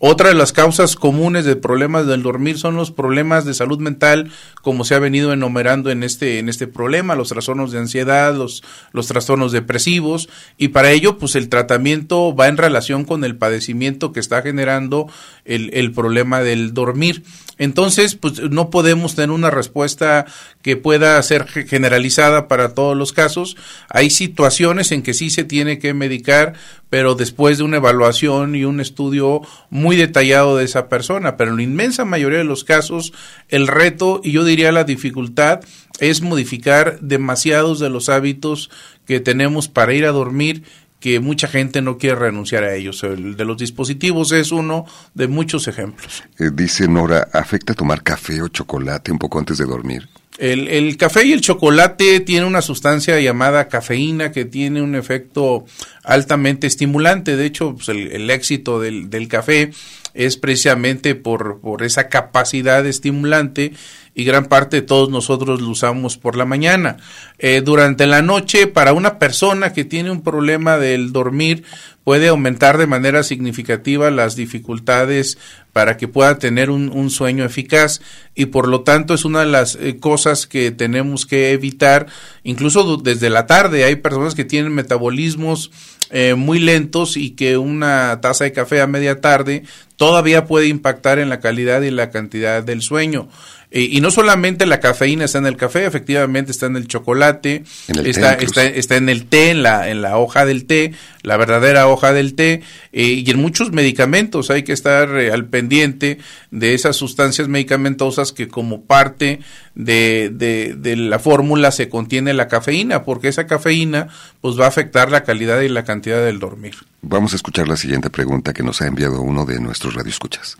[0.04, 4.32] Otra de las causas comunes de problemas del dormir son los problemas de salud mental,
[4.64, 8.64] como se ha venido enumerando en este, en este problema, los trastornos de ansiedad, los,
[8.93, 10.28] los trastornos depresivos,
[10.58, 15.08] y para ello, pues el tratamiento va en relación con el padecimiento que está generando
[15.45, 17.22] el, el problema del dormir.
[17.60, 20.26] Entonces, pues no podemos tener una respuesta
[20.64, 23.56] que pueda ser generalizada para todos los casos.
[23.88, 26.56] Hay situaciones en que sí se tiene que medicar,
[26.92, 29.39] pero después de una evaluación y un estudio
[29.70, 31.38] muy detallado de esa persona.
[31.38, 33.14] Pero en la inmensa mayoría de los casos,
[33.48, 35.62] el reto y yo diría la dificultad
[36.02, 38.70] es modificar demasiados de los hábitos
[39.06, 40.64] que tenemos para ir a dormir
[41.02, 43.04] que mucha gente no quiere renunciar a ellos.
[43.04, 44.86] El de los dispositivos es uno
[45.16, 46.24] de muchos ejemplos.
[46.38, 50.08] Eh, dice Nora, ¿afecta tomar café o chocolate un poco antes de dormir?
[50.38, 55.66] El, el, café y el chocolate tienen una sustancia llamada cafeína que tiene un efecto
[56.04, 57.36] altamente estimulante.
[57.36, 59.72] De hecho, pues el, el, éxito del, del, café
[60.14, 63.74] es precisamente por, por esa capacidad estimulante
[64.14, 66.97] y gran parte de todos nosotros lo usamos por la mañana.
[67.39, 71.64] Eh, durante la noche, para una persona que tiene un problema del dormir,
[72.03, 75.38] puede aumentar de manera significativa las dificultades
[75.72, 78.01] para que pueda tener un, un sueño eficaz
[78.36, 82.07] y por lo tanto es una de las eh, cosas que tenemos que evitar
[82.43, 85.72] incluso desde la tarde hay personas que tienen metabolismos
[86.09, 89.64] eh, muy lentos y que una taza de café a media tarde
[90.02, 93.30] todavía puede impactar en la calidad y la cantidad del sueño.
[93.70, 97.64] Eh, y no solamente la cafeína está en el café, efectivamente está en el chocolate,
[98.04, 101.88] está, está, está, en el té, en la, en la hoja del té, la verdadera
[101.88, 106.18] hoja del té, eh, y en muchos medicamentos hay que estar eh, al pendiente
[106.49, 109.39] de esas sustancias medicamentosas que como parte
[109.76, 114.08] de, de, de la fórmula se contiene la cafeína, porque esa cafeína
[114.41, 116.76] pues va a afectar la calidad y la cantidad del dormir.
[117.04, 120.58] Vamos a escuchar la siguiente pregunta que nos ha enviado uno de nuestros radioescuchas.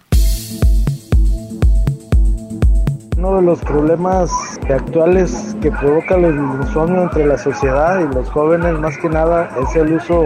[3.18, 4.32] Uno de los problemas
[4.68, 9.76] actuales que provoca el insomnio entre la sociedad y los jóvenes más que nada es
[9.76, 10.24] el uso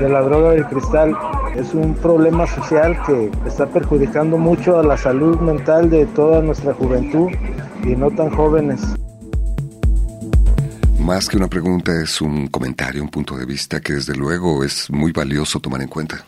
[0.00, 1.14] de la droga del cristal.
[1.54, 6.72] Es un problema social que está perjudicando mucho a la salud mental de toda nuestra
[6.72, 7.30] juventud
[7.84, 8.80] y no tan jóvenes.
[10.98, 14.88] Más que una pregunta es un comentario, un punto de vista que desde luego es
[14.90, 16.24] muy valioso tomar en cuenta.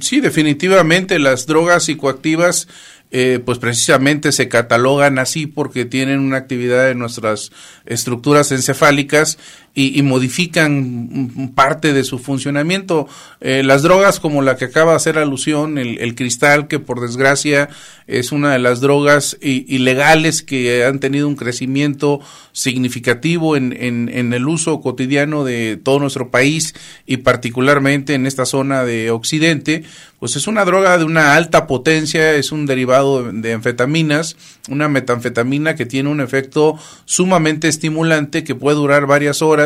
[0.00, 2.68] Sí, definitivamente las drogas psicoactivas
[3.14, 7.52] eh, pues precisamente se catalogan así porque tienen una actividad en nuestras
[7.84, 9.38] estructuras encefálicas
[9.74, 13.08] y, y modifican parte de su funcionamiento.
[13.40, 17.70] Eh, las drogas como la que acaba de hacer alusión, el, cristal, que por desgracia
[18.06, 22.20] es una de las drogas ilegales que han tenido un crecimiento
[22.52, 26.74] significativo en, en, en el uso cotidiano de todo nuestro país
[27.06, 29.84] y particularmente en esta zona de Occidente,
[30.18, 34.36] pues es una droga de una alta potencia, es un derivado de anfetaminas,
[34.68, 39.61] una metanfetamina que tiene un efecto sumamente estimulante que puede durar varias horas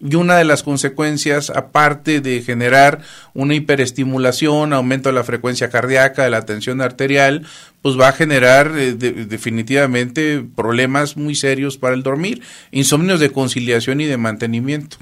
[0.00, 3.00] y una de las consecuencias, aparte de generar
[3.34, 7.46] una hiperestimulación, aumento de la frecuencia cardíaca, de la tensión arterial,
[7.82, 14.00] pues va a generar eh, definitivamente problemas muy serios para el dormir, insomnios de conciliación
[14.00, 14.98] y de mantenimiento.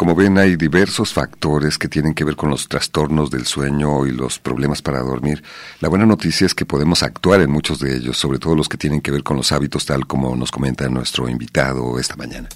[0.00, 4.12] Como ven, hay diversos factores que tienen que ver con los trastornos del sueño y
[4.12, 5.42] los problemas para dormir.
[5.80, 8.78] La buena noticia es que podemos actuar en muchos de ellos, sobre todo los que
[8.78, 12.48] tienen que ver con los hábitos, tal como nos comenta nuestro invitado esta mañana.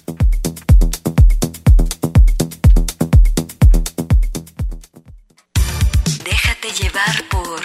[6.65, 7.59] Déjate llevar por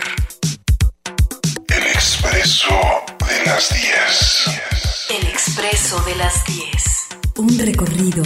[1.68, 2.74] El expreso
[3.26, 5.20] de las 10.
[5.20, 6.64] El expreso de las 10.
[7.36, 8.22] Un recorrido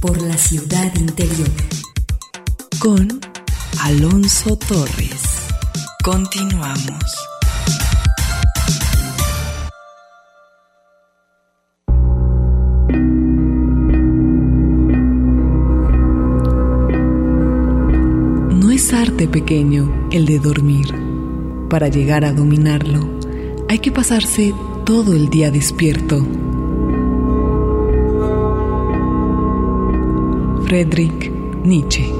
[0.00, 1.50] por la ciudad interior.
[2.80, 3.20] Con
[3.80, 5.22] Alonso Torres.
[6.02, 7.29] Continuamos.
[19.28, 20.94] Pequeño el de dormir.
[21.68, 23.08] Para llegar a dominarlo,
[23.68, 24.54] hay que pasarse
[24.84, 26.26] todo el día despierto
[30.70, 31.32] Friedrich
[31.64, 32.19] Nietzsche.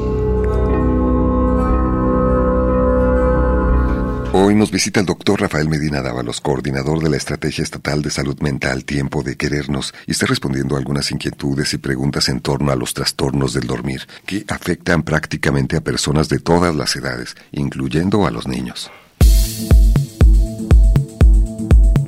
[4.32, 8.38] Hoy nos visita el doctor Rafael Medina Dávalos, coordinador de la Estrategia Estatal de Salud
[8.40, 12.76] Mental Tiempo de Querernos, y está respondiendo a algunas inquietudes y preguntas en torno a
[12.76, 18.30] los trastornos del dormir, que afectan prácticamente a personas de todas las edades, incluyendo a
[18.30, 18.88] los niños.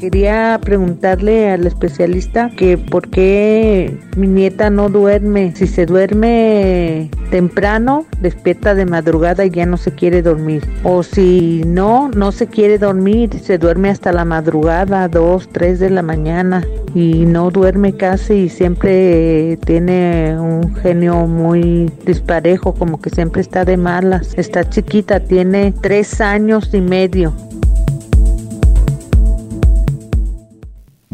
[0.02, 5.54] Quería preguntarle al especialista que por qué mi nieta no duerme.
[5.54, 10.68] Si se duerme temprano, despierta de madrugada y ya no se quiere dormir.
[10.82, 15.90] O si no, no se quiere dormir, se duerme hasta la madrugada, dos, tres de
[15.90, 23.10] la mañana y no duerme casi y siempre tiene un genio muy disparejo, como que
[23.10, 24.34] siempre está de malas.
[24.36, 27.32] Está chiquita, tiene tres años y medio.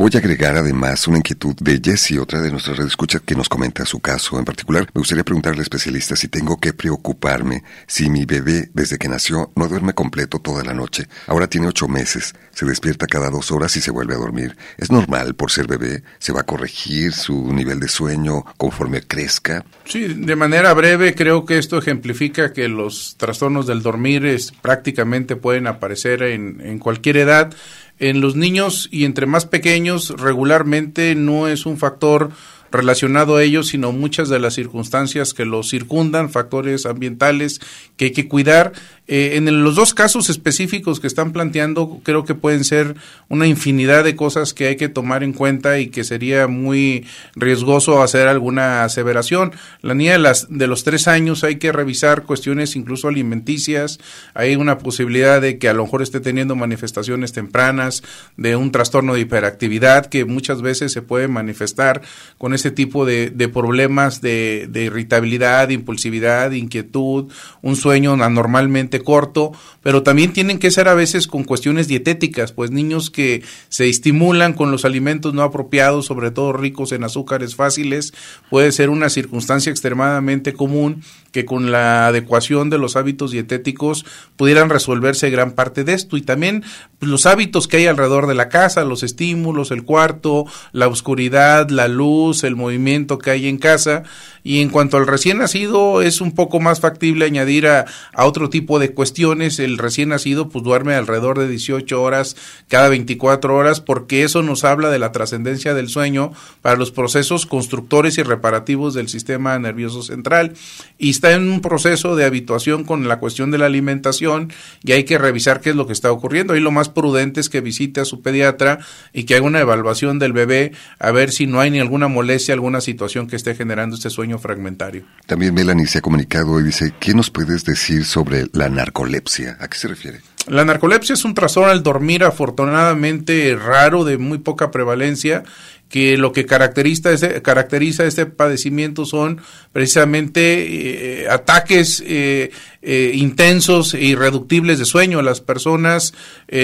[0.00, 3.84] Voy a agregar además una inquietud de Jessie, otra de nuestras escuchas que nos comenta
[3.84, 4.86] su caso en particular.
[4.94, 9.50] Me gustaría preguntarle al especialista si tengo que preocuparme si mi bebé desde que nació
[9.56, 11.08] no duerme completo toda la noche.
[11.26, 14.56] Ahora tiene ocho meses, se despierta cada dos horas y se vuelve a dormir.
[14.76, 16.04] ¿Es normal por ser bebé?
[16.20, 19.64] ¿Se va a corregir su nivel de sueño conforme crezca?
[19.84, 25.34] Sí, de manera breve creo que esto ejemplifica que los trastornos del dormir es, prácticamente
[25.34, 27.52] pueden aparecer en, en cualquier edad
[27.98, 32.30] en los niños y entre más pequeños regularmente no es un factor
[32.70, 37.60] relacionado a ellos, sino muchas de las circunstancias que los circundan, factores ambientales
[37.96, 38.72] que hay que cuidar.
[39.10, 42.94] Eh, en los dos casos específicos que están planteando, creo que pueden ser
[43.28, 48.02] una infinidad de cosas que hay que tomar en cuenta y que sería muy riesgoso
[48.02, 49.52] hacer alguna aseveración.
[49.80, 53.98] La niña de, las, de los tres años hay que revisar cuestiones incluso alimenticias.
[54.34, 58.02] Hay una posibilidad de que a lo mejor esté teniendo manifestaciones tempranas
[58.36, 62.02] de un trastorno de hiperactividad que muchas veces se puede manifestar
[62.36, 67.32] con ese tipo de, de problemas de, de irritabilidad, impulsividad, inquietud,
[67.62, 69.52] un sueño anormalmente corto,
[69.82, 74.52] pero también tienen que ser a veces con cuestiones dietéticas, pues niños que se estimulan
[74.52, 78.12] con los alimentos no apropiados, sobre todo ricos en azúcares fáciles,
[78.50, 81.02] puede ser una circunstancia extremadamente común
[81.32, 84.04] que con la adecuación de los hábitos dietéticos
[84.36, 86.16] pudieran resolverse gran parte de esto.
[86.16, 86.64] Y también
[86.98, 91.68] pues, los hábitos que hay alrededor de la casa, los estímulos, el cuarto, la oscuridad,
[91.70, 94.04] la luz, el movimiento que hay en casa.
[94.44, 98.48] Y en cuanto al recién nacido es un poco más factible añadir a, a otro
[98.48, 102.36] tipo de cuestiones, el recién nacido pues duerme alrededor de 18 horas
[102.68, 107.44] cada 24 horas porque eso nos habla de la trascendencia del sueño para los procesos
[107.44, 110.54] constructores y reparativos del sistema nervioso central.
[110.96, 114.52] Y está en un proceso de habituación con la cuestión de la alimentación
[114.84, 116.54] y hay que revisar qué es lo que está ocurriendo.
[116.54, 118.78] Y lo más prudente es que visite a su pediatra
[119.12, 122.54] y que haga una evaluación del bebé a ver si no hay ni alguna molestia,
[122.54, 125.04] alguna situación que esté generando este sueño fragmentario.
[125.26, 129.56] También Melanie se ha comunicado y dice, ¿qué nos puedes decir sobre la narcolepsia?
[129.58, 130.20] ¿A qué se refiere?
[130.46, 135.42] La narcolepsia es un trastorno al dormir afortunadamente raro, de muy poca prevalencia,
[135.88, 139.40] que lo que caracteriza este, caracteriza este padecimiento son
[139.72, 142.50] precisamente eh, ataques eh,
[142.82, 145.22] eh, intensos e irreductibles de sueño.
[145.22, 146.14] Las personas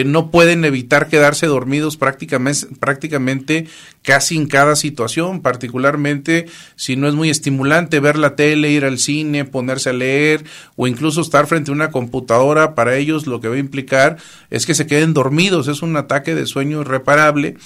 [0.07, 3.67] no pueden evitar quedarse dormidos prácticamente, prácticamente
[4.03, 6.47] casi en cada situación, particularmente
[6.77, 10.45] si no es muy estimulante ver la tele, ir al cine, ponerse a leer
[10.77, 12.75] o incluso estar frente a una computadora.
[12.75, 14.19] Para ellos lo que va a implicar
[14.51, 15.69] es que se queden dormidos.
[15.69, 17.57] Es un ataque de sueño irreparable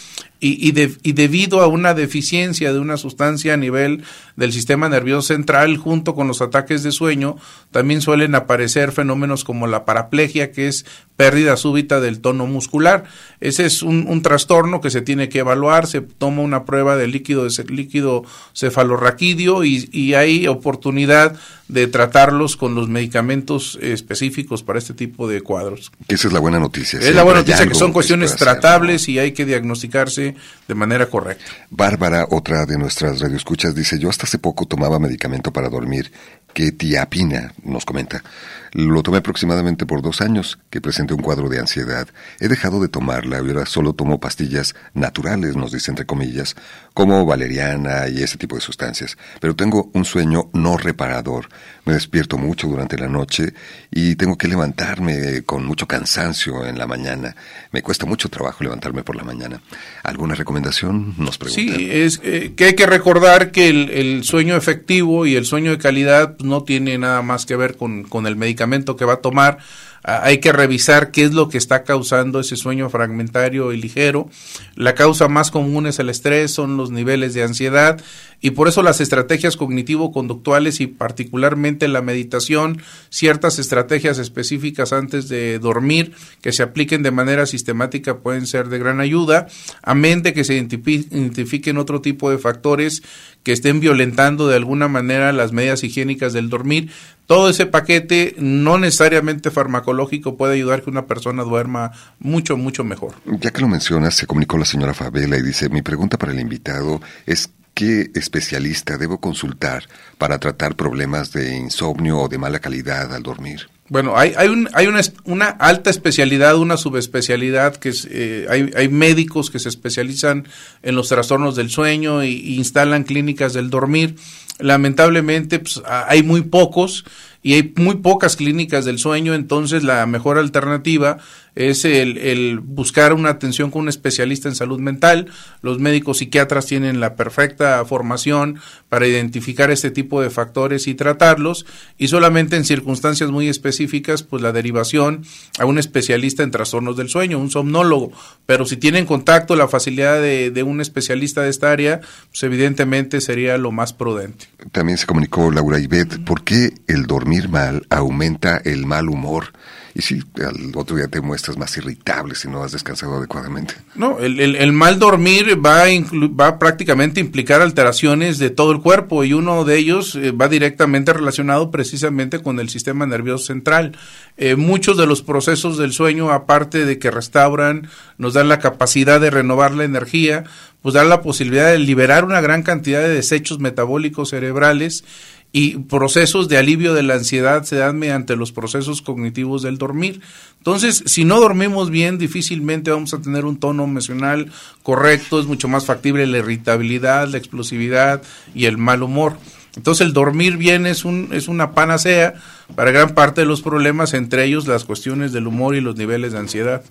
[0.41, 4.05] y, y, debido a una deficiencia de una sustancia a nivel
[4.37, 7.37] del sistema nervioso central, junto con los ataques de sueño,
[7.73, 10.87] también suelen aparecer fenómenos como la paraplegia, que es
[11.17, 13.03] pérdida súbita del tono muscular.
[13.41, 17.09] Ese es un, un trastorno que se tiene que evaluar, se toma una prueba de
[17.09, 18.25] líquido, de líquido
[18.55, 21.37] cefalorraquídeo y, y hay oportunidad
[21.67, 25.93] de tratarlos con los medicamentos específicos para este tipo de cuadros.
[26.09, 26.99] Esa es la buena noticia.
[26.99, 30.28] Es la buena noticia que son cuestiones tratables y hay que diagnosticarse
[30.67, 31.45] de manera correcta.
[31.71, 36.13] Bárbara, otra de nuestras radioescuchas, dice, yo hasta hace poco tomaba medicamento para dormir,
[36.59, 38.25] que tiapina, nos comenta.
[38.73, 42.09] Lo tomé aproximadamente por dos años, que presenté un cuadro de ansiedad.
[42.41, 46.57] He dejado de tomarla y ahora solo tomo pastillas naturales, nos dice entre comillas,
[46.95, 49.17] como valeriana y ese tipo de sustancias.
[49.41, 51.49] Pero tengo un sueño no reparador.
[51.85, 53.55] Me despierto mucho durante la noche
[53.91, 57.37] y tengo que levantarme con mucho cansancio en la mañana.
[57.71, 59.63] Me cuesta mucho trabajo levantarme por la mañana.
[60.03, 61.15] ¿Alguna recomendación?
[61.17, 61.77] Nos pregunta.
[61.77, 65.79] Sí, es eh, que hay que recordar que el, sueño efectivo y el sueño de
[65.79, 69.59] calidad no tiene nada más que ver con, con el medicamento que va a tomar,
[70.03, 74.29] hay que revisar qué es lo que está causando ese sueño fragmentario y ligero.
[74.75, 78.01] La causa más común es el estrés, son los niveles de ansiedad
[78.41, 82.81] y por eso las estrategias cognitivo-conductuales y particularmente la meditación,
[83.11, 88.79] ciertas estrategias específicas antes de dormir que se apliquen de manera sistemática pueden ser de
[88.79, 89.49] gran ayuda,
[89.83, 93.03] amén de que se identifiquen otro tipo de factores
[93.43, 96.91] que estén violentando de alguna manera las medidas higiénicas del dormir.
[97.29, 103.17] Todo ese paquete no necesariamente farmacológico puede ayudar que una persona duerma mucho, mucho mejor.
[103.27, 106.41] Ya que lo mencionas, se comunicó la señora Fabela y dice, mi pregunta para el
[106.41, 109.85] invitado es ¿Qué especialista debo consultar
[110.19, 113.69] para tratar problemas de insomnio o de mala calidad al dormir?
[113.89, 118.73] Bueno, hay, hay, un, hay una, una, alta especialidad, una subespecialidad, que es, eh, hay,
[118.75, 120.49] hay, médicos que se especializan
[120.83, 124.17] en los trastornos del sueño e, instalan clínicas del dormir.
[124.59, 127.05] Lamentablemente, pues, hay muy pocos
[127.43, 131.19] y hay muy pocas clínicas del sueño, entonces la mejor alternativa
[131.59, 135.27] es el, buscar una atención con un especialista en salud mental.
[135.61, 141.67] Los médicos psiquiatras tienen la perfecta formación para identificar este tipo de factores y tratarlos
[141.99, 145.25] y solamente en circunstancias muy específicas, pues la derivación
[145.59, 148.13] a un especialista en trastornos del sueño, un somnólogo.
[148.47, 152.01] Pero si tienen contacto, la facilidad de, de un especialista de esta área,
[152.31, 154.47] pues evidentemente sería lo más prudente.
[154.71, 159.53] También se comunicó Laura Ibet, ¿por qué el dormir mal aumenta el mal humor?
[159.99, 163.75] Y sí, al otro día te muestras más irritable si no has descansado adecuadamente.
[163.97, 169.25] No, el, el, mal dormir va a, va prácticamente implicar alteraciones de todo el cuerpo
[169.25, 173.99] y uno de ellos eh, va directamente relacionado precisamente con el sistema nervioso central.
[174.37, 177.89] Eh, muchos de los procesos del sueño, aparte de que restauran,
[178.19, 180.45] nos dan la capacidad de renovar la energía,
[180.81, 185.05] pues dan la posibilidad de liberar una gran cantidad de desechos metabólicos cerebrales
[185.53, 190.21] y procesos de alivio de la ansiedad se dan mediante los procesos cognitivos del dormir.
[190.59, 195.69] Entonces, si no dormimos bien, difícilmente vamos a tener un tono emocional correcto, es mucho
[195.69, 198.23] más factible la irritabilidad, la explosividad
[198.55, 199.39] y el mal humor.
[199.77, 202.35] Entonces, el dormir bien es, un, es una panacea
[202.75, 206.33] para gran parte de los problemas, entre ellos las cuestiones del humor y los niveles
[206.33, 206.83] de ansiedad.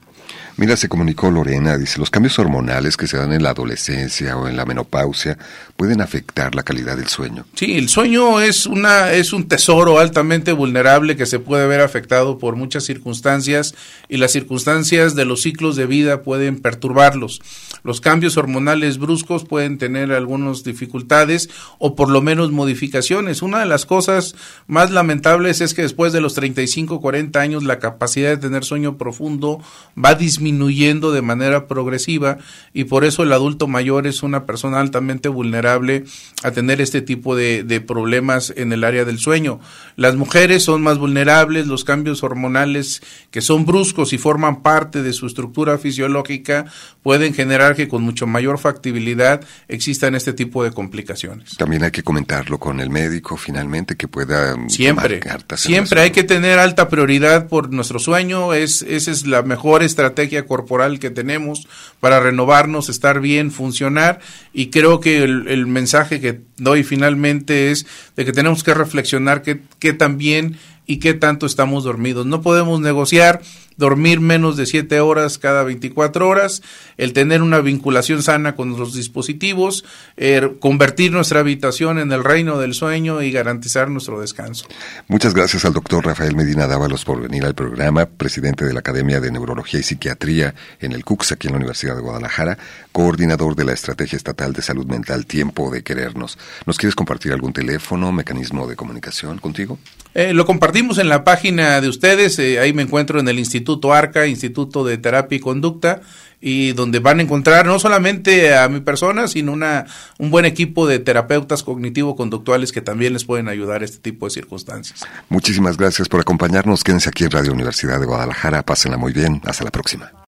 [0.60, 4.48] Mira, se comunicó Lorena, dice, los cambios hormonales que se dan en la adolescencia o
[4.48, 5.38] en la menopausia
[5.76, 7.46] pueden afectar la calidad del sueño.
[7.54, 12.40] Sí, el sueño es una es un tesoro altamente vulnerable que se puede ver afectado
[12.40, 13.76] por muchas circunstancias
[14.10, 17.40] y las circunstancias de los ciclos de vida pueden perturbarlos.
[17.84, 23.44] Los cambios hormonales bruscos pueden tener algunas dificultades o por lo menos modificaciones.
[23.44, 24.34] Una de las cosas
[24.66, 28.98] más lamentables es que después de los 35, 40 años la capacidad de tener sueño
[28.98, 29.62] profundo
[29.96, 32.38] va disminuyendo de manera progresiva
[32.74, 36.04] y por eso el adulto mayor es una persona altamente vulnerable
[36.44, 39.60] a tener este tipo de, de problemas en el área del sueño.
[39.96, 45.14] Las mujeres son más vulnerables, los cambios hormonales que son bruscos y forman parte de
[45.14, 46.66] su estructura fisiológica
[47.04, 51.58] pueden generar que con mucho mayor factibilidad existan este tipo de complicaciones.
[51.58, 55.22] También hay que comentarlo con el médico finalmente que pueda siempre
[55.56, 60.37] siempre hay que tener alta prioridad por nuestro sueño es esa es la mejor estrategia
[60.46, 61.68] corporal que tenemos
[62.00, 64.20] para renovarnos estar bien funcionar
[64.54, 67.86] y creo que el, mensaje que doy finalmente es
[68.16, 72.26] de que tenemos que reflexionar que, que también y qué tanto estamos dormidos.
[72.26, 73.42] No podemos negociar
[73.78, 76.64] dormir menos de 7 horas cada 24 horas,
[76.98, 79.86] el tener una vinculación sana con los dispositivos,
[80.18, 84.66] er, convertir nuestra habitación en el reino del sueño y garantizar nuestro descanso.
[85.08, 89.22] Muchas gracias al doctor Rafael Medina Dávalos por venir al programa, presidente de la Academia
[89.22, 92.58] de Neurología y Psiquiatría en el CUCS aquí en la Universidad de Guadalajara,
[92.92, 96.40] coordinador de la Estrategia Estatal de Salud Mental Tiempo de Querernos.
[96.66, 99.78] ¿Nos quieres compartir algún teléfono, mecanismo de comunicación contigo?
[100.16, 103.67] Eh, lo compartimos en la página de ustedes, eh, ahí me encuentro en el Instituto
[103.94, 106.02] ARCA, Instituto de Terapia y Conducta,
[106.40, 109.86] y donde van a encontrar no solamente a mi persona, sino una,
[110.20, 114.32] un buen equipo de terapeutas cognitivo-conductuales que también les pueden ayudar a este tipo de
[114.32, 115.06] circunstancias.
[115.30, 116.84] Muchísimas gracias por acompañarnos.
[116.84, 118.64] Quédense aquí en Radio Universidad de Guadalajara.
[118.64, 119.42] Pásenla muy bien.
[119.46, 120.27] Hasta la próxima.